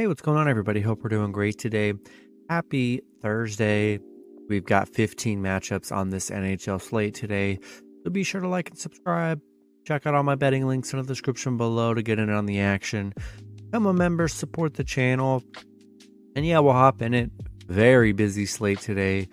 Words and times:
Hey, 0.00 0.06
what's 0.06 0.22
going 0.22 0.38
on, 0.38 0.48
everybody? 0.48 0.80
Hope 0.80 1.02
we're 1.02 1.10
doing 1.10 1.30
great 1.30 1.58
today. 1.58 1.92
Happy 2.48 3.02
Thursday. 3.20 3.98
We've 4.48 4.64
got 4.64 4.88
15 4.88 5.42
matchups 5.42 5.94
on 5.94 6.08
this 6.08 6.30
NHL 6.30 6.80
slate 6.80 7.14
today. 7.14 7.58
So 8.02 8.08
be 8.10 8.22
sure 8.22 8.40
to 8.40 8.48
like 8.48 8.70
and 8.70 8.78
subscribe. 8.78 9.42
Check 9.86 10.06
out 10.06 10.14
all 10.14 10.22
my 10.22 10.36
betting 10.36 10.66
links 10.66 10.94
in 10.94 11.00
the 11.00 11.04
description 11.04 11.58
below 11.58 11.92
to 11.92 12.00
get 12.00 12.18
in 12.18 12.30
on 12.30 12.46
the 12.46 12.60
action. 12.60 13.12
Become 13.66 13.84
a 13.84 13.92
member, 13.92 14.26
support 14.26 14.72
the 14.72 14.84
channel. 14.84 15.42
And 16.34 16.46
yeah, 16.46 16.60
we'll 16.60 16.72
hop 16.72 17.02
in 17.02 17.12
it. 17.12 17.30
Very 17.66 18.12
busy 18.12 18.46
slate 18.46 18.80
today. 18.80 19.28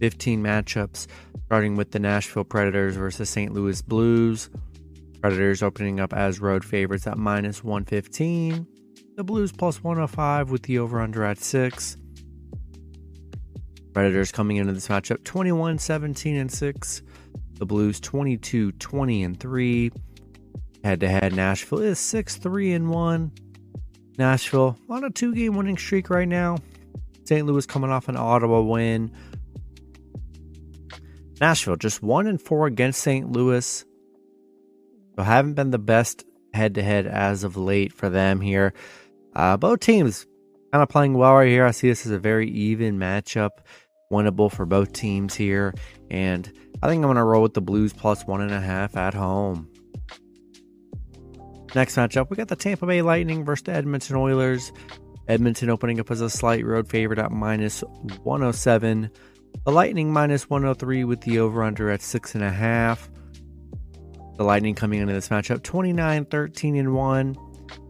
15 0.00 0.42
matchups, 0.42 1.08
starting 1.44 1.76
with 1.76 1.90
the 1.90 1.98
Nashville 1.98 2.44
Predators 2.44 2.96
versus 2.96 3.28
St. 3.28 3.52
Louis 3.52 3.82
Blues. 3.82 4.48
Predators 5.20 5.62
opening 5.62 6.00
up 6.00 6.14
as 6.14 6.40
road 6.40 6.64
favorites 6.64 7.06
at 7.06 7.18
minus 7.18 7.62
115. 7.62 8.66
The 9.16 9.24
Blues 9.24 9.50
plus 9.50 9.82
105 9.82 10.50
with 10.50 10.64
the 10.64 10.78
over 10.78 11.00
under 11.00 11.24
at 11.24 11.38
6. 11.38 11.96
Predators 13.94 14.30
coming 14.30 14.58
into 14.58 14.74
this 14.74 14.88
matchup 14.88 15.24
21 15.24 15.78
17 15.78 16.36
and 16.36 16.52
6. 16.52 17.02
The 17.54 17.64
Blues 17.64 17.98
22 17.98 18.72
20 18.72 19.24
and 19.24 19.40
3. 19.40 19.90
Head 20.84 21.00
to 21.00 21.08
head, 21.08 21.34
Nashville 21.34 21.80
is 21.80 21.98
6 21.98 22.36
3 22.36 22.74
and 22.74 22.90
1. 22.90 23.32
Nashville 24.18 24.78
on 24.90 25.04
a 25.04 25.10
two 25.10 25.34
game 25.34 25.56
winning 25.56 25.78
streak 25.78 26.10
right 26.10 26.28
now. 26.28 26.58
St. 27.24 27.46
Louis 27.46 27.64
coming 27.64 27.90
off 27.90 28.10
an 28.10 28.18
Ottawa 28.18 28.60
win. 28.60 29.10
Nashville 31.40 31.76
just 31.76 32.02
1 32.02 32.26
and 32.26 32.40
4 32.40 32.66
against 32.66 33.00
St. 33.00 33.32
Louis. 33.32 33.82
So 35.16 35.22
haven't 35.22 35.54
been 35.54 35.70
the 35.70 35.78
best 35.78 36.26
head 36.52 36.74
to 36.74 36.82
head 36.82 37.06
as 37.06 37.44
of 37.44 37.56
late 37.56 37.94
for 37.94 38.10
them 38.10 38.42
here. 38.42 38.74
Uh, 39.36 39.54
both 39.54 39.80
teams 39.80 40.26
kind 40.72 40.82
of 40.82 40.88
playing 40.88 41.12
well 41.12 41.34
right 41.34 41.48
here. 41.48 41.66
I 41.66 41.70
see 41.70 41.88
this 41.88 42.06
as 42.06 42.12
a 42.12 42.18
very 42.18 42.50
even 42.50 42.98
matchup, 42.98 43.50
winnable 44.10 44.50
for 44.50 44.64
both 44.64 44.94
teams 44.94 45.34
here. 45.34 45.74
And 46.10 46.50
I 46.82 46.88
think 46.88 47.00
I'm 47.00 47.08
going 47.08 47.16
to 47.16 47.22
roll 47.22 47.42
with 47.42 47.52
the 47.52 47.60
Blues 47.60 47.92
plus 47.92 48.26
one 48.26 48.40
and 48.40 48.50
a 48.50 48.60
half 48.60 48.96
at 48.96 49.12
home. 49.12 49.68
Next 51.74 51.96
matchup, 51.96 52.30
we 52.30 52.36
got 52.36 52.48
the 52.48 52.56
Tampa 52.56 52.86
Bay 52.86 53.02
Lightning 53.02 53.44
versus 53.44 53.64
the 53.64 53.72
Edmonton 53.72 54.16
Oilers. 54.16 54.72
Edmonton 55.28 55.68
opening 55.68 56.00
up 56.00 56.10
as 56.10 56.22
a 56.22 56.30
slight 56.30 56.64
road 56.64 56.88
favorite 56.88 57.18
at 57.18 57.30
minus 57.30 57.80
107. 58.22 59.10
The 59.66 59.70
Lightning 59.70 60.12
minus 60.14 60.48
103 60.48 61.04
with 61.04 61.20
the 61.20 61.40
over 61.40 61.62
under 61.62 61.90
at 61.90 62.00
six 62.00 62.34
and 62.34 62.42
a 62.42 62.50
half. 62.50 63.10
The 64.38 64.44
Lightning 64.44 64.74
coming 64.74 65.00
into 65.00 65.12
this 65.12 65.28
matchup 65.28 65.62
29 65.62 66.24
13 66.24 66.76
and 66.76 66.94
1. 66.94 67.36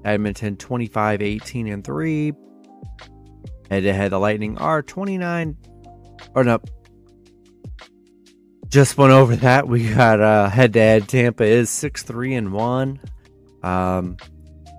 Edmonton 0.04 0.56
25 0.56 1.22
18 1.22 1.66
and 1.68 1.84
3. 1.84 2.32
Head 3.70 3.82
to 3.82 3.92
head, 3.92 4.12
the 4.12 4.18
Lightning 4.18 4.58
are 4.58 4.82
29 4.82 5.56
or 6.34 6.44
no. 6.44 6.60
Just 8.68 8.98
went 8.98 9.12
over 9.12 9.36
that. 9.36 9.68
We 9.68 9.88
got 9.88 10.20
uh 10.20 10.48
head 10.48 10.72
to 10.74 10.80
head. 10.80 11.08
Tampa 11.08 11.44
is 11.44 11.70
6 11.70 12.02
3 12.02 12.34
and 12.34 12.52
1. 12.52 13.00
Um, 13.62 14.16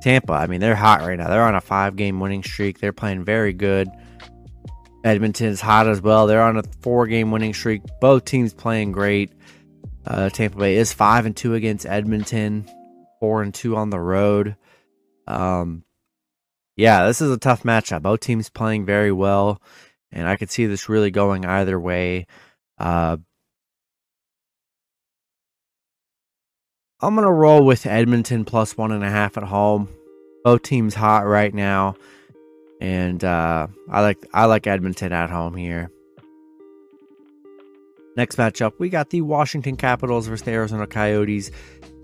Tampa, 0.01 0.33
I 0.33 0.47
mean, 0.47 0.61
they're 0.61 0.75
hot 0.75 1.01
right 1.01 1.17
now. 1.17 1.27
They're 1.27 1.43
on 1.43 1.55
a 1.55 1.61
five 1.61 1.95
game 1.95 2.19
winning 2.19 2.43
streak. 2.43 2.79
They're 2.79 2.93
playing 2.93 3.25
very 3.25 3.53
good. 3.53 3.89
Edmonton's 5.03 5.61
hot 5.61 5.87
as 5.87 6.01
well. 6.01 6.27
They're 6.27 6.41
on 6.41 6.57
a 6.57 6.63
four 6.81 7.07
game 7.07 7.31
winning 7.31 7.53
streak. 7.53 7.81
Both 7.99 8.25
teams 8.25 8.53
playing 8.53 8.91
great. 8.91 9.31
Uh, 10.05 10.29
Tampa 10.29 10.57
Bay 10.57 10.77
is 10.77 10.93
five 10.93 11.25
and 11.25 11.35
two 11.35 11.53
against 11.53 11.85
Edmonton, 11.85 12.69
four 13.19 13.41
and 13.41 13.53
two 13.53 13.75
on 13.75 13.89
the 13.89 13.99
road. 13.99 14.55
Um, 15.27 15.83
yeah, 16.75 17.05
this 17.05 17.21
is 17.21 17.31
a 17.31 17.37
tough 17.37 17.63
matchup. 17.63 18.03
Both 18.03 18.21
teams 18.21 18.49
playing 18.49 18.85
very 18.85 19.11
well, 19.11 19.61
and 20.11 20.27
I 20.27 20.35
could 20.35 20.51
see 20.51 20.65
this 20.65 20.89
really 20.89 21.11
going 21.11 21.45
either 21.45 21.79
way. 21.79 22.27
Uh, 22.77 23.17
I'm 26.99 27.15
gonna 27.15 27.31
roll 27.31 27.63
with 27.65 27.85
Edmonton 27.85 28.45
plus 28.45 28.77
one 28.77 28.91
and 28.91 29.03
a 29.03 29.09
half 29.09 29.37
at 29.37 29.43
home. 29.43 29.89
Both 30.43 30.63
teams 30.63 30.95
hot 30.95 31.25
right 31.25 31.53
now, 31.53 31.95
and 32.79 33.23
uh, 33.23 33.67
I 33.89 34.01
like 34.01 34.25
I 34.33 34.45
like 34.45 34.67
Edmonton 34.67 35.11
at 35.11 35.29
home 35.29 35.55
here. 35.55 35.91
Next 38.17 38.35
matchup, 38.37 38.73
we 38.79 38.89
got 38.89 39.11
the 39.11 39.21
Washington 39.21 39.75
Capitals 39.75 40.25
versus 40.25 40.43
the 40.43 40.51
Arizona 40.51 40.87
Coyotes. 40.87 41.51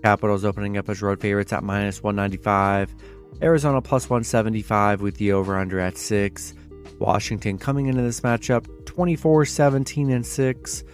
Capitals 0.04 0.44
opening 0.44 0.76
up 0.76 0.88
as 0.88 1.02
road 1.02 1.20
favorites 1.20 1.52
at 1.52 1.64
minus 1.64 2.04
195. 2.04 2.94
Arizona 3.42 3.82
plus 3.82 4.08
175 4.08 5.00
with 5.00 5.16
the 5.16 5.32
over 5.32 5.58
under 5.58 5.80
at 5.80 5.98
6. 5.98 6.54
Washington 7.00 7.58
coming 7.58 7.86
into 7.86 8.00
this 8.00 8.20
matchup 8.20 8.86
24 8.86 9.44
17 9.44 10.10
and 10.12 10.24
6. 10.24 10.84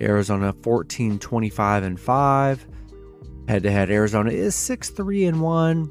Arizona 0.00 0.52
14 0.64 1.20
25 1.20 1.82
and 1.84 2.00
5. 2.00 2.66
Head 3.46 3.62
to 3.62 3.70
head, 3.70 3.90
Arizona 3.92 4.30
is 4.30 4.56
6 4.56 4.90
3 4.90 5.26
and 5.26 5.40
1. 5.40 5.90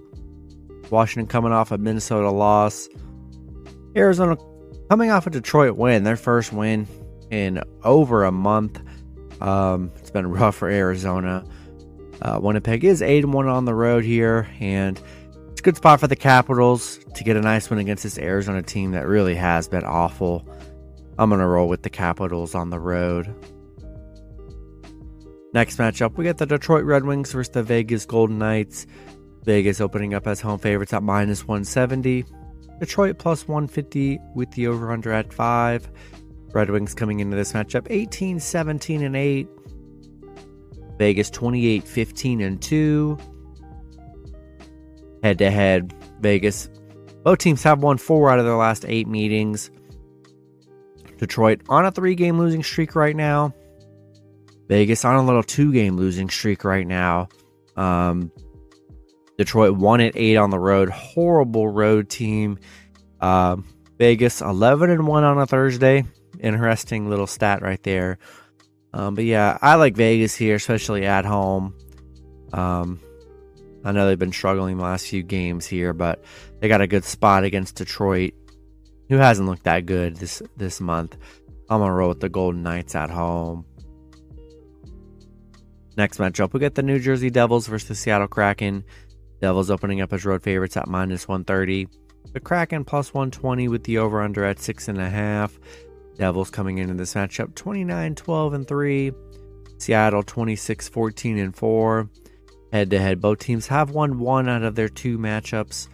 Washington 0.89 1.27
coming 1.27 1.53
off 1.53 1.71
a 1.71 1.77
Minnesota 1.77 2.29
loss. 2.29 2.89
Arizona 3.95 4.35
coming 4.89 5.09
off 5.09 5.25
a 5.25 5.29
Detroit 5.29 5.77
win, 5.77 6.03
their 6.03 6.17
first 6.17 6.51
win 6.51 6.85
in 7.33 7.61
over 7.83 8.23
a 8.23 8.31
month. 8.31 8.79
Um, 9.41 9.91
it's 9.97 10.11
been 10.11 10.27
rough 10.27 10.55
for 10.55 10.69
Arizona. 10.69 11.44
Uh, 12.21 12.39
Winnipeg 12.41 12.83
is 12.85 13.01
8 13.01 13.25
1 13.25 13.47
on 13.47 13.66
the 13.66 13.73
road 13.73 14.05
here, 14.05 14.47
and 14.59 15.01
it's 15.51 15.59
a 15.59 15.63
good 15.63 15.75
spot 15.75 15.99
for 15.99 16.07
the 16.07 16.16
Capitals 16.16 16.99
to 17.16 17.23
get 17.23 17.35
a 17.35 17.41
nice 17.41 17.69
win 17.69 17.79
against 17.79 18.03
this 18.03 18.17
Arizona 18.17 18.61
team 18.61 18.91
that 18.91 19.07
really 19.07 19.35
has 19.35 19.67
been 19.67 19.83
awful. 19.83 20.47
I'm 21.17 21.29
going 21.29 21.41
to 21.41 21.47
roll 21.47 21.67
with 21.67 21.83
the 21.83 21.89
Capitals 21.89 22.55
on 22.55 22.69
the 22.69 22.79
road. 22.79 23.33
Next 25.53 25.77
matchup, 25.77 26.17
we 26.17 26.23
got 26.23 26.38
the 26.38 26.45
Detroit 26.45 26.85
Red 26.85 27.03
Wings 27.05 27.31
versus 27.31 27.51
the 27.51 27.61
Vegas 27.61 28.05
Golden 28.05 28.39
Knights. 28.39 28.88
Vegas 29.44 29.81
opening 29.81 30.13
up 30.13 30.25
as 30.25 30.39
home 30.39 30.57
favorites 30.57 30.94
at 30.94 31.03
minus 31.03 31.47
170. 31.47 32.25
Detroit 32.79 33.17
plus 33.19 33.47
150 33.47 34.19
with 34.33 34.50
the 34.51 34.67
over 34.67 34.91
under 34.91 35.11
at 35.11 35.31
5. 35.33 35.91
Red 36.53 36.69
Wings 36.69 36.94
coming 36.94 37.19
into 37.19 37.36
this 37.36 37.53
matchup 37.53 37.88
18 37.90 38.40
17 38.40 39.02
and 39.02 39.16
8. 39.16 39.47
Vegas 41.00 41.30
28 41.31 41.84
15 41.84 42.41
and 42.41 42.62
2. 42.62 43.18
Head 45.24 45.38
to 45.40 45.50
head, 45.50 45.94
Vegas. 46.22 46.69
Both 47.24 47.40
teams 47.40 47.63
have 47.63 47.81
won 47.81 47.97
four 47.97 48.30
out 48.30 48.40
of 48.40 48.46
their 48.46 48.56
last 48.56 48.86
eight 48.88 49.08
meetings. 49.08 49.72
Detroit 51.18 51.62
on 51.69 51.86
a 51.86 51.92
three 51.92 52.16
game 52.16 52.38
losing 52.38 52.62
streak 52.62 52.96
right 52.96 53.16
now. 53.16 53.53
Vegas 54.68 55.03
on 55.06 55.16
a 55.16 55.25
little 55.25 55.44
two 55.44 55.72
game 55.72 55.96
losing 55.96 56.30
streak 56.30 56.63
right 56.63 56.86
now. 56.86 57.30
Um, 57.75 58.31
Detroit 59.38 59.78
won 59.78 60.02
at 60.02 60.16
eight 60.16 60.36
on 60.36 60.52
the 60.52 60.59
road. 60.59 60.90
Horrible 60.90 61.68
road 61.68 62.09
team. 62.09 62.59
Um, 63.22 63.66
Vegas 63.97 64.42
11 64.42 64.90
and 64.90 65.08
1 65.08 65.24
on 65.24 65.40
a 65.40 65.47
Thursday 65.47 66.03
interesting 66.44 67.09
little 67.09 67.28
stat 67.28 67.62
right 67.62 67.81
there. 67.84 68.20
Um, 68.94 69.16
but 69.16 69.24
yeah, 69.24 69.58
I 69.62 69.76
like 69.76 69.96
Vegas 69.96 70.36
here, 70.36 70.56
especially 70.56 71.06
at 71.06 71.26
home. 71.26 71.74
Um, 72.52 73.00
I 73.84 73.92
know 73.92 74.08
they've 74.08 74.20
been 74.20 74.31
struggling 74.31 74.78
the 74.78 74.84
last 74.84 75.08
few 75.08 75.24
games 75.24 75.66
here, 75.66 75.94
but 75.94 76.24
they 76.59 76.68
got 76.68 76.81
a 76.81 76.88
good 76.88 77.04
spot 77.04 77.44
against 77.44 77.76
Detroit, 77.76 78.34
who 79.09 79.18
hasn't 79.18 79.48
looked 79.48 79.64
that 79.64 79.86
good 79.86 80.18
this 80.18 80.42
this 80.56 80.80
month. 80.80 81.18
I'm 81.69 81.80
gonna 81.80 81.94
roll 81.94 82.10
with 82.10 82.19
the 82.19 82.30
Golden 82.30 82.62
Knights 82.62 82.94
at 82.94 83.10
home. 83.10 83.66
Next 85.98 86.18
matchup, 86.18 86.54
we 86.54 86.60
get 86.60 86.75
the 86.75 86.84
New 86.84 87.00
Jersey 87.00 87.30
Devils 87.30 87.68
versus 87.68 87.88
the 87.88 87.96
Seattle 87.96 88.28
Kraken. 88.28 88.84
Devils 89.42 89.69
opening 89.69 90.01
up 90.01 90.13
as 90.13 90.25
road 90.25 90.42
favorites 90.42 90.78
at 90.78 90.88
minus 90.88 91.28
130. 91.28 91.88
The 92.31 92.39
Kraken 92.39 92.86
plus 92.86 93.13
120 93.13 93.68
with 93.68 93.84
the 93.84 93.98
over 93.98 94.22
under 94.22 94.44
at 94.44 94.60
six 94.60 94.88
and 94.88 95.00
a 95.00 95.10
half. 95.10 95.60
Devils 96.18 96.50
coming 96.50 96.77
into 96.77 96.94
this 96.94 97.13
matchup 97.13 97.56
29 97.56 98.15
12 98.15 98.54
and 98.54 98.68
3. 98.68 99.12
Seattle 99.77 100.24
26 100.24 100.89
14 100.89 101.38
and 101.38 101.56
4. 101.56 102.10
Head 102.71 102.89
to 102.89 103.00
head, 103.00 103.21
both 103.21 103.39
teams 103.39 103.68
have 103.68 103.92
won 103.92 104.19
one 104.19 104.50
out 104.50 104.63
of 104.63 104.75
their 104.75 104.89
two 104.89 105.18
matchups. 105.18 105.88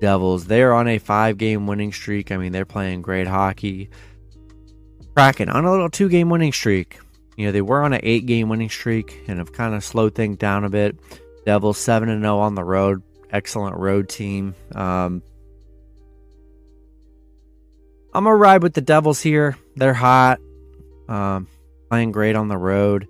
Devils, 0.00 0.46
they're 0.46 0.74
on 0.74 0.88
a 0.88 0.98
five 0.98 1.38
game 1.38 1.66
winning 1.66 1.92
streak. 1.92 2.32
I 2.32 2.36
mean, 2.36 2.52
they're 2.52 2.64
playing 2.64 3.02
great 3.02 3.26
hockey. 3.26 3.88
Kraken 5.16 5.48
on 5.48 5.64
a 5.64 5.70
little 5.70 5.88
two 5.88 6.08
game 6.08 6.28
winning 6.28 6.52
streak. 6.52 6.98
You 7.36 7.46
know, 7.46 7.52
they 7.52 7.62
were 7.62 7.82
on 7.82 7.92
an 7.92 8.00
eight 8.02 8.26
game 8.26 8.48
winning 8.48 8.68
streak 8.68 9.22
and 9.28 9.38
have 9.38 9.52
kind 9.52 9.74
of 9.74 9.84
slowed 9.84 10.14
things 10.14 10.36
down 10.38 10.64
a 10.64 10.70
bit. 10.70 10.98
Devils 11.46 11.78
7 11.78 12.08
and 12.08 12.22
0 12.22 12.38
on 12.38 12.54
the 12.54 12.64
road. 12.64 13.02
Excellent 13.30 13.76
road 13.76 14.08
team. 14.08 14.54
Um, 14.74 15.22
I'm 18.14 18.24
gonna 18.24 18.36
ride 18.36 18.62
with 18.62 18.74
the 18.74 18.80
Devils 18.80 19.20
here. 19.22 19.56
They're 19.76 19.94
hot, 19.94 20.38
um, 21.08 21.48
playing 21.88 22.12
great 22.12 22.36
on 22.36 22.48
the 22.48 22.58
road. 22.58 23.08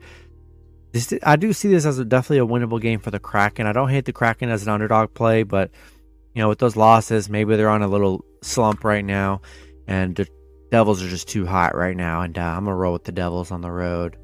This, 0.93 1.12
I 1.22 1.37
do 1.37 1.52
see 1.52 1.69
this 1.69 1.87
as 1.87 1.99
a, 1.99 2.04
definitely 2.04 2.38
a 2.38 2.46
winnable 2.46 2.81
game 2.81 3.00
for 3.00 3.10
the 3.10 3.19
Kraken. 3.19 3.66
I 3.66 3.72
don't 3.72 3.88
hate 3.88 4.04
the 4.04 4.12
Kraken 4.12 4.50
as 4.50 4.62
an 4.62 4.69
underdog 4.69 5.14
play, 5.14 5.43
but 5.43 5.70
you 6.34 6.43
know, 6.43 6.49
with 6.49 6.58
those 6.58 6.76
losses, 6.76 7.28
maybe 7.28 7.56
they're 7.56 7.69
on 7.69 7.82
a 7.82 7.88
little 7.88 8.25
slump 8.43 8.84
right 8.84 9.04
now, 9.04 9.40
and 9.87 10.14
the 10.14 10.28
Devils 10.70 11.02
are 11.02 11.08
just 11.08 11.28
too 11.28 11.46
hot 11.46 11.75
right 11.75 11.96
now. 11.96 12.22
And 12.22 12.38
uh, 12.38 12.43
I'm 12.43 12.64
gonna 12.64 12.76
roll 12.76 12.93
with 12.93 13.04
the 13.04 13.12
Devils 13.12 13.50
on 13.50 13.60
the 13.60 13.70
road. 13.70 14.16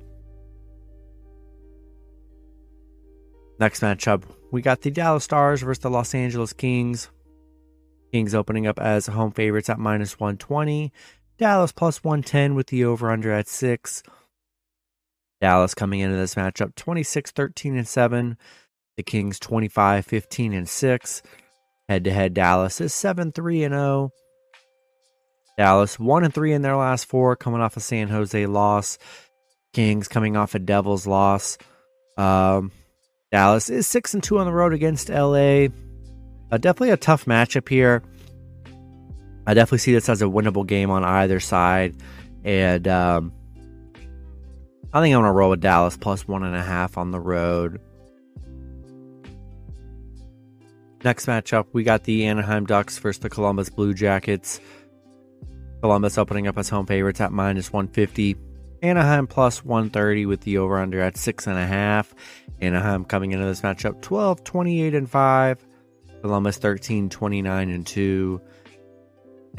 Next 3.59 3.81
matchup, 3.81 4.23
we 4.53 4.63
got 4.63 4.83
the 4.83 4.91
Dallas 4.91 5.25
Stars 5.25 5.63
versus 5.63 5.83
the 5.83 5.91
Los 5.91 6.15
Angeles 6.15 6.53
Kings. 6.53 7.11
Kings 8.13 8.35
opening 8.35 8.67
up 8.67 8.79
as 8.79 9.07
home 9.07 9.33
favorites 9.33 9.69
at 9.69 9.79
minus 9.79 10.19
120. 10.19 10.93
Dallas 11.39 11.73
plus 11.73 12.03
110 12.03 12.55
with 12.55 12.69
the 12.69 12.85
over 12.85 13.11
under 13.11 13.33
at 13.33 13.49
6. 13.49 14.03
Dallas 15.41 15.75
coming 15.75 16.01
into 16.01 16.17
this 16.17 16.35
matchup 16.35 16.75
26 16.75 17.31
13 17.31 17.77
and 17.77 17.87
7. 17.87 18.37
The 18.97 19.03
Kings 19.03 19.39
25 19.39 20.05
15 20.05 20.53
and 20.53 20.69
6. 20.69 21.23
Head 21.89 22.05
to 22.05 22.13
head, 22.13 22.35
Dallas 22.35 22.81
is 22.81 22.93
7 22.93 23.33
3 23.33 23.65
and 23.65 23.75
0. 23.75 24.11
Dallas 25.57 25.99
1 25.99 26.25
and 26.25 26.35
3 26.35 26.53
in 26.53 26.63
their 26.63 26.77
last 26.77 27.07
four, 27.07 27.35
coming 27.35 27.61
off 27.61 27.77
a 27.77 27.81
San 27.81 28.09
Jose 28.09 28.47
loss. 28.47 28.99
Kings 29.73 30.07
coming 30.09 30.37
off 30.37 30.55
a 30.55 30.59
Devils 30.59 31.07
loss. 31.07 31.59
Um, 32.17 32.73
Dallas 33.33 33.69
is 33.71 33.87
6 33.87 34.15
and 34.15 34.23
2 34.23 34.39
on 34.39 34.47
the 34.47 34.53
road 34.53 34.73
against 34.73 35.09
LA. 35.09 35.69
Uh, 36.51 36.59
definitely 36.59 36.91
a 36.91 36.97
tough 36.97 37.27
matchup 37.27 37.69
here. 37.69 38.03
I 39.47 39.55
definitely 39.55 39.79
see 39.79 39.93
this 39.93 40.09
as 40.09 40.23
a 40.23 40.27
winnable 40.27 40.67
game 40.67 40.91
on 40.91 41.05
either 41.05 41.41
side. 41.41 41.97
And 42.45 42.87
um, 42.87 43.33
I 44.93 45.01
think 45.01 45.15
I'm 45.15 45.23
to 45.23 45.33
roll 45.33 45.51
with 45.51 45.61
Dallas 45.61 45.97
plus 45.97 46.27
one 46.27 46.43
and 46.43 46.55
a 46.55 46.63
half 46.63 46.97
on 46.99 47.11
the 47.11 47.21
road. 47.21 47.81
Next 51.05 51.27
matchup, 51.27 51.67
we 51.73 51.85
got 51.85 52.05
the 52.05 52.27
Anaheim 52.27 52.67
Ducks 52.67 52.99
versus 52.99 53.21
the 53.21 53.31
Columbus 53.31 53.69
Blue 53.69 53.95
Jackets. 53.95 54.61
Columbus 55.81 56.19
opening 56.19 56.49
up 56.49 56.59
as 56.59 56.69
home 56.69 56.87
favorites 56.87 57.21
at 57.21 57.31
minus 57.31 57.73
150. 57.73 58.37
Anaheim 58.83 59.27
plus 59.27 59.65
130 59.65 60.27
with 60.27 60.41
the 60.41 60.59
over 60.59 60.79
under 60.79 61.01
at 61.01 61.15
6.5. 61.15 62.13
Anaheim 62.61 63.05
coming 63.05 63.33
into 63.33 63.45
this 63.45 63.61
matchup 63.61 64.01
12 64.03 64.43
28 64.43 64.95
and 64.95 65.11
5. 65.11 65.68
Columbus 66.23 66.59
13 66.59 67.09
29 67.09 67.71
and 67.71 67.87
2. 67.87 68.41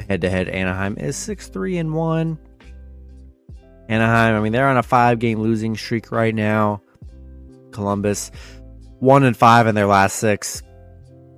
Head 0.08 0.20
to 0.22 0.30
head, 0.30 0.48
Anaheim 0.48 0.96
is 0.98 1.16
6 1.16 1.48
3 1.48 1.78
and 1.78 1.94
1. 1.94 2.38
Anaheim, 3.88 4.34
I 4.36 4.40
mean, 4.40 4.52
they're 4.52 4.68
on 4.68 4.76
a 4.76 4.82
five 4.82 5.18
game 5.18 5.40
losing 5.40 5.76
streak 5.76 6.12
right 6.12 6.34
now. 6.34 6.80
Columbus 7.72 8.30
1 9.00 9.24
and 9.24 9.36
5 9.36 9.66
in 9.66 9.74
their 9.74 9.86
last 9.86 10.16
six. 10.16 10.62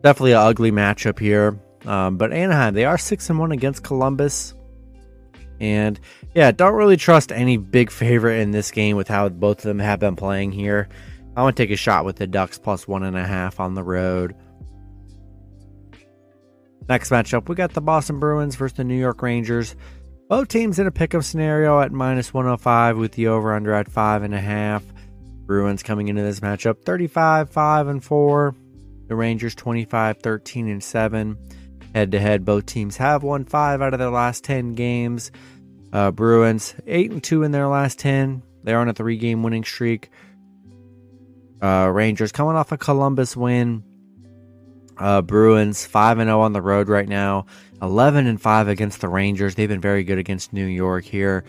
Definitely 0.03 0.33
an 0.33 0.39
ugly 0.39 0.71
matchup 0.71 1.19
here. 1.19 1.59
Um, 1.87 2.17
but 2.17 2.33
Anaheim, 2.33 2.75
they 2.75 2.85
are 2.85 2.99
6 2.99 3.31
and 3.31 3.39
1 3.39 3.53
against 3.53 3.83
Columbus. 3.83 4.55
And 5.61 5.99
yeah, 6.35 6.51
don't 6.51 6.75
really 6.75 6.97
trust 6.97 7.33
any 7.33 7.57
big 7.57 7.91
favorite 7.91 8.41
in 8.41 8.51
this 8.51 8.71
game 8.71 8.97
with 8.97 9.09
how 9.09 9.29
both 9.29 9.59
of 9.59 9.65
them 9.65 9.79
have 9.79 10.01
been 10.01 10.17
playing 10.17 10.53
here. 10.53 10.89
I 11.37 11.43
want 11.43 11.57
to 11.57 11.63
take 11.63 11.71
a 11.71 11.77
shot 11.77 12.05
with 12.05 12.17
the 12.17 12.27
Ducks 12.27 12.59
plus 12.59 12.87
one 12.87 13.05
and 13.05 13.17
a 13.17 13.25
half 13.25 13.61
on 13.61 13.75
the 13.75 13.83
road. 13.83 14.35
Next 16.89 17.11
matchup, 17.11 17.49
we 17.49 17.55
got 17.55 17.73
the 17.73 17.81
Boston 17.81 18.19
Bruins 18.19 18.57
versus 18.57 18.77
the 18.77 18.85
New 18.85 18.99
York 18.99 19.23
Rangers. 19.23 19.77
Both 20.29 20.49
teams 20.49 20.79
in 20.79 20.87
a 20.87 20.91
pick'em 20.91 21.23
scenario 21.23 21.81
at 21.81 21.93
minus 21.93 22.33
105 22.33 22.99
with 22.99 23.13
the 23.13 23.29
over 23.29 23.55
under 23.55 23.73
at 23.73 23.91
5.5. 23.91 24.83
Bruins 25.47 25.83
coming 25.83 26.09
into 26.09 26.23
this 26.23 26.41
matchup 26.41 26.83
35 26.85 27.51
5 27.51 27.89
and 27.89 28.03
4. 28.03 28.55
The 29.09 29.15
Rangers 29.15 29.55
25 29.55 30.19
13 30.19 30.69
and 30.69 30.83
7. 30.83 31.37
Head 31.95 32.13
to 32.13 32.19
head, 32.19 32.45
both 32.45 32.65
teams 32.67 32.97
have 32.97 33.23
won 33.23 33.45
five 33.45 33.83
out 33.83 33.93
of 33.93 33.99
their 33.99 34.11
last 34.11 34.45
10 34.45 34.75
games. 34.75 35.31
Uh, 35.93 36.11
Bruins 36.11 36.75
8 36.87 37.11
and 37.11 37.23
2 37.23 37.43
in 37.43 37.53
their 37.53 37.69
last 37.69 37.99
10. 37.99 38.43
They're 38.65 38.79
on 38.79 38.89
a 38.89 38.95
three 38.95 39.19
game 39.19 39.43
winning 39.43 39.65
streak. 39.65 40.11
Uh, 41.61 41.91
Rangers 41.93 42.33
coming 42.33 42.57
off 42.57 42.73
a 42.73 42.79
Columbus 42.79 43.37
win. 43.37 43.85
Uh, 44.99 45.23
Bruins 45.23 45.85
5 45.87 46.19
and 46.19 46.29
0 46.29 46.41
on 46.41 46.53
the 46.53 46.63
road 46.63 46.89
right 46.89 47.09
now. 47.09 47.47
11 47.81 48.27
and 48.27 48.41
5 48.41 48.69
against 48.69 49.01
the 49.01 49.09
Rangers. 49.09 49.55
They've 49.55 49.69
been 49.69 49.81
very 49.81 50.05
good 50.05 50.19
against 50.19 50.53
New 50.53 50.67
York 50.67 51.05
here. 51.05 51.45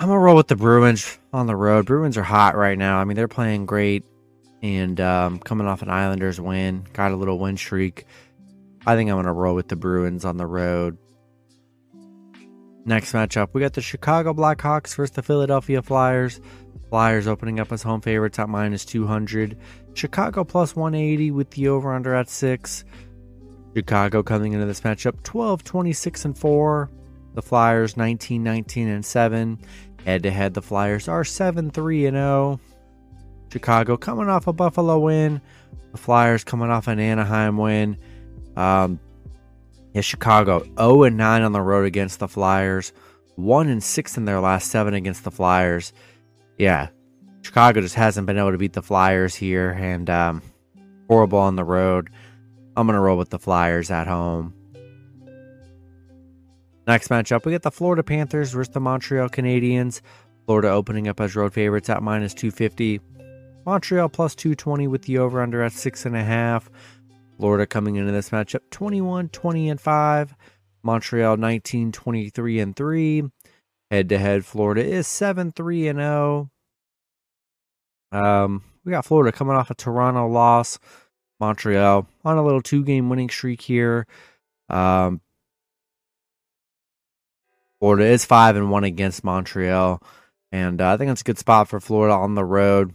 I'm 0.00 0.08
gonna 0.08 0.18
roll 0.18 0.34
with 0.34 0.48
the 0.48 0.56
Bruins 0.56 1.18
on 1.32 1.46
the 1.46 1.54
road. 1.54 1.86
Bruins 1.86 2.16
are 2.16 2.24
hot 2.24 2.56
right 2.56 2.76
now. 2.76 2.98
I 2.98 3.04
mean, 3.04 3.14
they're 3.14 3.28
playing 3.28 3.66
great 3.66 4.04
and 4.62 5.00
um, 5.00 5.38
coming 5.38 5.66
off 5.66 5.82
an 5.82 5.90
Islanders 5.90 6.40
win, 6.40 6.86
got 6.92 7.12
a 7.12 7.16
little 7.16 7.38
win 7.38 7.56
streak. 7.56 8.06
I 8.84 8.96
think 8.96 9.10
I'm 9.10 9.16
gonna 9.16 9.32
roll 9.32 9.54
with 9.54 9.68
the 9.68 9.76
Bruins 9.76 10.24
on 10.24 10.36
the 10.36 10.46
road. 10.46 10.98
Next 12.84 13.12
matchup, 13.12 13.50
we 13.52 13.60
got 13.60 13.74
the 13.74 13.80
Chicago 13.80 14.34
Blackhawks 14.34 14.96
versus 14.96 15.14
the 15.14 15.22
Philadelphia 15.22 15.82
Flyers. 15.82 16.40
Flyers 16.90 17.28
opening 17.28 17.60
up 17.60 17.70
as 17.70 17.82
home 17.82 18.00
favorites 18.00 18.38
at 18.40 18.48
minus 18.48 18.84
200. 18.84 19.56
Chicago 19.94 20.42
plus 20.42 20.74
180 20.74 21.30
with 21.30 21.50
the 21.50 21.68
over 21.68 21.94
under 21.94 22.14
at 22.14 22.28
6. 22.28 22.84
Chicago 23.74 24.22
coming 24.22 24.52
into 24.52 24.66
this 24.66 24.80
matchup 24.80 25.22
12 25.22 25.62
26 25.62 26.24
and 26.24 26.38
4. 26.38 26.90
The 27.34 27.42
Flyers 27.42 27.96
19 27.96 28.42
19 28.42 28.88
and 28.88 29.04
7. 29.04 29.58
Head 30.04 30.24
to 30.24 30.30
head, 30.30 30.54
the 30.54 30.60
Flyers 30.60 31.08
are 31.08 31.24
7 31.24 31.70
3 31.70 32.06
and 32.06 32.16
0. 32.16 32.60
Chicago 33.52 33.96
coming 33.96 34.28
off 34.28 34.48
a 34.48 34.52
Buffalo 34.52 34.98
win. 34.98 35.40
The 35.92 35.98
Flyers 35.98 36.42
coming 36.42 36.70
off 36.70 36.88
an 36.88 36.98
Anaheim 36.98 37.56
win. 37.56 37.96
Um, 38.56 38.98
yeah, 39.92 40.00
Chicago 40.00 40.64
0 40.78 41.04
and 41.04 41.16
9 41.16 41.42
on 41.42 41.52
the 41.52 41.60
road 41.60 41.86
against 41.86 42.18
the 42.18 42.28
Flyers. 42.28 42.92
1 43.36 43.68
and 43.68 43.82
6 43.82 44.16
in 44.16 44.24
their 44.24 44.40
last 44.40 44.70
7 44.70 44.94
against 44.94 45.24
the 45.24 45.30
Flyers. 45.30 45.92
Yeah, 46.58 46.88
Chicago 47.42 47.80
just 47.80 47.94
hasn't 47.94 48.26
been 48.26 48.38
able 48.38 48.52
to 48.52 48.58
beat 48.58 48.72
the 48.72 48.82
Flyers 48.82 49.34
here 49.34 49.70
and 49.70 50.08
um, 50.08 50.42
horrible 51.08 51.38
on 51.38 51.56
the 51.56 51.64
road. 51.64 52.10
I'm 52.76 52.86
going 52.86 52.94
to 52.94 53.00
roll 53.00 53.18
with 53.18 53.30
the 53.30 53.38
Flyers 53.38 53.90
at 53.90 54.06
home. 54.06 54.54
Next 56.86 57.08
matchup, 57.08 57.44
we 57.44 57.52
get 57.52 57.62
the 57.62 57.70
Florida 57.70 58.02
Panthers 58.02 58.52
versus 58.52 58.72
the 58.72 58.80
Montreal 58.80 59.28
Canadiens. 59.28 60.00
Florida 60.46 60.70
opening 60.70 61.06
up 61.06 61.20
as 61.20 61.36
road 61.36 61.52
favorites 61.52 61.88
at 61.88 62.02
minus 62.02 62.34
250. 62.34 63.00
Montreal 63.64 64.08
plus 64.08 64.34
220 64.34 64.88
with 64.88 65.02
the 65.02 65.18
over 65.18 65.40
under 65.40 65.62
at 65.62 65.72
6.5. 65.72 66.64
Florida 67.42 67.66
coming 67.66 67.96
into 67.96 68.12
this 68.12 68.30
matchup 68.30 68.60
21 68.70 69.28
20 69.30 69.70
and 69.70 69.80
5. 69.80 70.36
Montreal 70.84 71.36
19 71.36 71.90
23 71.90 72.60
and 72.60 72.76
3. 72.76 73.24
Head 73.90 74.08
to 74.10 74.18
head, 74.18 74.44
Florida 74.44 74.84
is 74.84 75.08
7 75.08 75.50
3 75.50 75.88
and 75.88 75.98
0. 75.98 76.50
Um, 78.12 78.62
we 78.84 78.92
got 78.92 79.04
Florida 79.04 79.36
coming 79.36 79.56
off 79.56 79.72
a 79.72 79.74
Toronto 79.74 80.28
loss. 80.28 80.78
Montreal 81.40 82.06
on 82.24 82.38
a 82.38 82.44
little 82.44 82.62
two 82.62 82.84
game 82.84 83.10
winning 83.10 83.28
streak 83.28 83.60
here. 83.60 84.06
Um, 84.70 85.20
Florida 87.80 88.04
is 88.04 88.24
5 88.24 88.54
and 88.54 88.70
1 88.70 88.84
against 88.84 89.24
Montreal. 89.24 90.00
And 90.52 90.80
uh, 90.80 90.92
I 90.92 90.96
think 90.96 91.10
it's 91.10 91.22
a 91.22 91.24
good 91.24 91.38
spot 91.38 91.66
for 91.66 91.80
Florida 91.80 92.14
on 92.14 92.36
the 92.36 92.44
road 92.44 92.94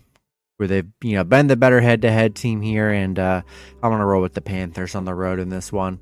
where 0.58 0.68
they've 0.68 0.88
you 1.02 1.14
know 1.14 1.24
been 1.24 1.48
the 1.48 1.56
better 1.56 1.80
head 1.80 2.02
to 2.02 2.12
head 2.12 2.36
team 2.36 2.62
here, 2.62 2.92
and 2.92 3.18
uh, 3.18 3.42
I'm 3.82 3.92
gonna 3.92 4.06
roll 4.06 4.22
with 4.22 4.34
the 4.34 4.42
Panthers 4.42 4.96
on 4.96 5.06
the 5.06 5.14
road 5.14 5.40
in 5.40 5.50
this 5.50 5.72
one. 5.72 6.00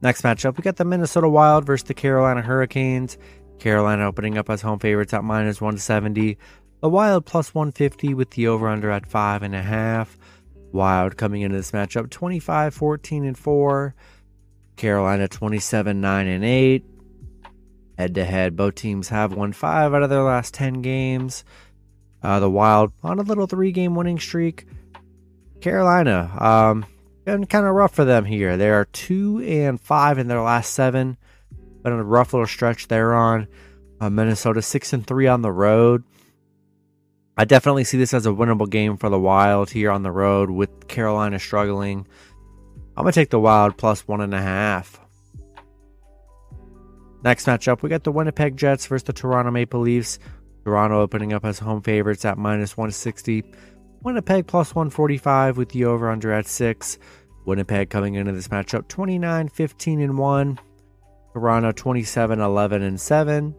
Next 0.00 0.22
matchup, 0.22 0.56
we 0.56 0.62
got 0.62 0.76
the 0.76 0.84
Minnesota 0.84 1.28
Wild 1.28 1.64
versus 1.64 1.86
the 1.86 1.94
Carolina 1.94 2.42
Hurricanes. 2.42 3.18
Carolina 3.60 4.06
opening 4.06 4.36
up 4.36 4.50
as 4.50 4.62
home 4.62 4.80
favorites 4.80 5.14
at 5.14 5.22
minus 5.22 5.60
170. 5.60 6.36
The 6.80 6.88
Wild 6.88 7.24
plus 7.24 7.54
150 7.54 8.14
with 8.14 8.30
the 8.30 8.48
over 8.48 8.66
under 8.66 8.90
at 8.90 9.06
five 9.06 9.44
and 9.44 9.54
a 9.54 9.62
half. 9.62 10.18
Wild 10.72 11.16
coming 11.16 11.42
into 11.42 11.56
this 11.56 11.70
matchup 11.70 12.10
25 12.10 12.74
14 12.74 13.24
and 13.24 13.38
4. 13.38 13.94
Carolina 14.74 15.28
27 15.28 16.00
9 16.00 16.26
and 16.26 16.44
8. 16.44 16.84
Head 17.98 18.14
to 18.16 18.24
head, 18.24 18.56
both 18.56 18.74
teams 18.74 19.10
have 19.10 19.34
won 19.34 19.52
five 19.52 19.94
out 19.94 20.02
of 20.02 20.10
their 20.10 20.22
last 20.22 20.54
10 20.54 20.82
games. 20.82 21.44
Uh, 22.22 22.38
the 22.40 22.50
Wild 22.50 22.92
on 23.02 23.18
a 23.18 23.22
little 23.22 23.46
three 23.46 23.72
game 23.72 23.94
winning 23.94 24.18
streak. 24.18 24.66
Carolina, 25.60 26.30
um, 26.40 26.86
been 27.24 27.46
kind 27.46 27.66
of 27.66 27.74
rough 27.74 27.94
for 27.94 28.04
them 28.04 28.24
here. 28.24 28.56
They 28.56 28.70
are 28.70 28.84
two 28.86 29.40
and 29.40 29.80
five 29.80 30.18
in 30.18 30.28
their 30.28 30.42
last 30.42 30.72
seven. 30.72 31.16
Been 31.82 31.92
a 31.92 32.02
rough 32.02 32.32
little 32.32 32.46
stretch 32.46 32.88
they're 32.88 33.14
on. 33.14 33.48
Uh, 34.00 34.10
Minnesota 34.10 34.62
six 34.62 34.92
and 34.92 35.06
three 35.06 35.26
on 35.26 35.42
the 35.42 35.52
road. 35.52 36.04
I 37.36 37.44
definitely 37.44 37.84
see 37.84 37.98
this 37.98 38.12
as 38.12 38.26
a 38.26 38.30
winnable 38.30 38.68
game 38.68 38.96
for 38.96 39.08
the 39.08 39.18
Wild 39.18 39.70
here 39.70 39.90
on 39.90 40.02
the 40.02 40.10
road 40.10 40.50
with 40.50 40.86
Carolina 40.86 41.38
struggling. 41.38 42.06
I'm 42.96 43.04
gonna 43.04 43.12
take 43.12 43.30
the 43.30 43.40
Wild 43.40 43.76
plus 43.76 44.06
one 44.06 44.20
and 44.20 44.34
a 44.34 44.42
half. 44.42 45.00
Next 47.24 47.46
matchup, 47.46 47.82
we 47.82 47.88
got 47.88 48.04
the 48.04 48.12
Winnipeg 48.12 48.56
Jets 48.56 48.86
versus 48.86 49.04
the 49.04 49.12
Toronto 49.12 49.50
Maple 49.50 49.80
Leafs. 49.80 50.18
Toronto 50.64 51.00
opening 51.00 51.32
up 51.32 51.44
as 51.44 51.58
home 51.58 51.82
favorites 51.82 52.24
at 52.24 52.38
minus 52.38 52.76
160. 52.76 53.44
Winnipeg 54.02 54.46
plus 54.46 54.74
145 54.74 55.56
with 55.56 55.70
the 55.70 55.84
over 55.84 56.10
under 56.10 56.32
at 56.32 56.46
6. 56.46 56.98
Winnipeg 57.44 57.90
coming 57.90 58.14
into 58.14 58.32
this 58.32 58.48
matchup 58.48 58.88
29 58.88 59.48
15 59.48 60.00
and 60.00 60.18
1. 60.18 60.60
Toronto 61.32 61.72
27 61.72 62.40
11 62.40 62.82
and 62.82 63.00
7. 63.00 63.54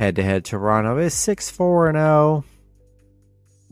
Head 0.00 0.16
to 0.16 0.22
head, 0.22 0.44
Toronto 0.44 0.98
is 0.98 1.14
6 1.14 1.50
4 1.50 1.88
and 1.88 1.96
0. 1.96 2.44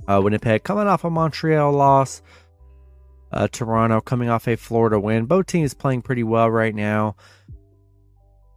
Uh, 0.09 0.21
Winnipeg 0.23 0.63
coming 0.63 0.87
off 0.87 1.05
a 1.05 1.11
Montreal 1.11 1.73
loss. 1.73 2.23
Uh, 3.33 3.49
Toronto 3.49 4.01
coming 4.01 4.29
off 4.29 4.47
a 4.47 4.57
Florida 4.57 5.01
win. 5.01 5.27
Both 5.27 5.47
teams 5.47 5.75
playing 5.75 6.03
pretty 6.03 6.23
well 6.23 6.51
right 6.51 6.75
now. 6.75 7.17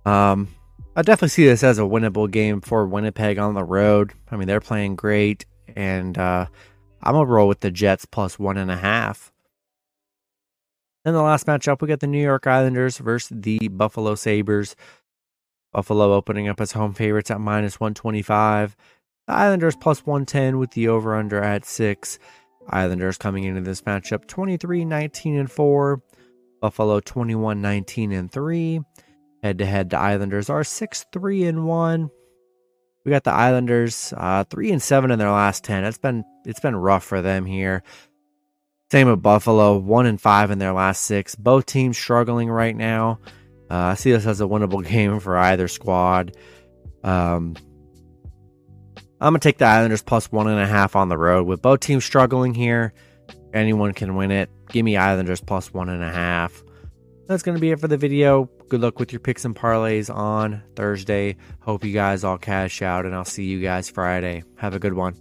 Um, 0.05 0.47
I 0.95 1.01
definitely 1.01 1.29
see 1.29 1.45
this 1.45 1.63
as 1.63 1.79
a 1.79 1.83
winnable 1.83 2.29
game 2.29 2.61
for 2.61 2.85
Winnipeg 2.85 3.37
on 3.37 3.53
the 3.53 3.63
road. 3.63 4.13
I 4.31 4.37
mean, 4.37 4.47
they're 4.47 4.59
playing 4.59 4.95
great, 4.95 5.45
and 5.75 6.17
uh, 6.17 6.47
I'm 7.01 7.13
gonna 7.13 7.25
roll 7.25 7.47
with 7.47 7.61
the 7.61 7.71
Jets 7.71 8.05
plus 8.05 8.39
one 8.39 8.57
and 8.57 8.71
a 8.71 8.77
half. 8.77 9.31
In 11.05 11.13
the 11.13 11.21
last 11.21 11.47
matchup, 11.47 11.81
we 11.81 11.87
got 11.87 12.01
the 12.01 12.07
New 12.07 12.21
York 12.21 12.45
Islanders 12.47 12.97
versus 12.97 13.37
the 13.41 13.69
Buffalo 13.69 14.15
Sabres. 14.15 14.75
Buffalo 15.71 16.13
opening 16.13 16.49
up 16.49 16.59
as 16.59 16.71
home 16.71 16.93
favorites 16.93 17.31
at 17.31 17.39
minus 17.39 17.79
125. 17.79 18.75
The 19.27 19.33
Islanders 19.33 19.75
plus 19.75 20.05
110 20.05 20.57
with 20.57 20.71
the 20.71 20.87
over 20.87 21.15
under 21.15 21.41
at 21.41 21.65
6. 21.65 22.19
Islanders 22.67 23.17
coming 23.17 23.45
into 23.45 23.61
this 23.61 23.81
matchup 23.83 24.27
23 24.27 24.85
19 24.85 25.37
and 25.37 25.51
4. 25.51 26.01
Buffalo 26.61 26.99
21 26.99 27.61
19 27.61 28.11
and 28.11 28.31
3. 28.31 28.81
Head 29.43 29.57
to 29.59 29.65
head, 29.65 29.89
the 29.89 29.97
Islanders 29.97 30.49
are 30.49 30.63
6 30.63 31.05
3 31.11 31.45
and 31.45 31.65
1. 31.65 32.09
We 33.05 33.11
got 33.11 33.23
the 33.23 33.31
Islanders 33.31 34.13
uh, 34.17 34.43
3 34.43 34.71
and 34.71 34.81
7 34.81 35.11
in 35.11 35.19
their 35.19 35.31
last 35.31 35.63
10. 35.63 35.85
It's 35.85 35.97
been 35.97 36.23
it's 36.45 36.59
been 36.59 36.75
rough 36.75 37.03
for 37.03 37.21
them 37.21 37.45
here. 37.45 37.83
Same 38.91 39.07
with 39.07 39.21
Buffalo, 39.21 39.77
1 39.77 40.05
and 40.05 40.19
5 40.19 40.51
in 40.51 40.59
their 40.59 40.73
last 40.73 41.03
6. 41.03 41.35
Both 41.35 41.67
teams 41.67 41.97
struggling 41.97 42.49
right 42.49 42.75
now. 42.75 43.19
Uh, 43.69 43.75
I 43.75 43.93
see 43.93 44.11
this 44.11 44.25
as 44.25 44.41
a 44.41 44.45
winnable 44.45 44.85
game 44.87 45.19
for 45.19 45.37
either 45.37 45.67
squad. 45.67 46.35
Um, 47.03 47.55
I'm 49.21 49.33
gonna 49.33 49.39
take 49.39 49.57
the 49.57 49.65
Islanders 49.65 50.01
plus 50.01 50.31
one 50.31 50.47
and 50.47 50.59
a 50.59 50.65
half 50.65 50.95
on 50.95 51.09
the 51.09 51.17
road. 51.17 51.45
With 51.45 51.61
both 51.61 51.81
teams 51.81 52.05
struggling 52.05 52.53
here, 52.53 52.93
anyone 53.53 53.93
can 53.93 54.15
win 54.15 54.31
it. 54.31 54.49
Give 54.69 54.85
me 54.85 54.95
Islanders 54.95 55.41
plus 55.41 55.73
one 55.73 55.89
and 55.89 56.03
a 56.03 56.11
half. 56.11 56.63
That's 57.29 57.43
gonna 57.43 57.59
be 57.59 57.69
it 57.69 57.79
for 57.79 57.87
the 57.87 57.95
video. 57.95 58.49
Good 58.69 58.81
luck 58.81 58.97
with 58.97 59.13
your 59.13 59.19
picks 59.19 59.45
and 59.45 59.55
parlays 59.55 60.13
on 60.13 60.63
Thursday. 60.75 61.37
Hope 61.59 61.83
you 61.83 61.93
guys 61.93 62.23
all 62.23 62.39
cash 62.39 62.81
out, 62.81 63.05
and 63.05 63.13
I'll 63.13 63.23
see 63.23 63.43
you 63.43 63.61
guys 63.61 63.87
Friday. 63.87 64.41
Have 64.57 64.73
a 64.73 64.79
good 64.79 64.95
one. 64.95 65.13